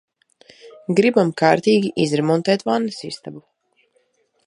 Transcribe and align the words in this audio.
Gribam 0.99 1.29
kārtīgi 1.43 1.93
izremontēt 2.07 2.67
vannasistabu. 2.73 3.47